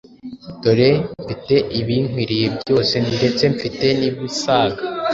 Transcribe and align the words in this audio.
Dore 0.61 0.89
mfite 1.21 1.55
ibinkwiriye 1.79 2.47
byose, 2.59 2.95
ndetse 3.17 3.43
mfite 3.55 3.85
n’ibisaga: 3.99 4.81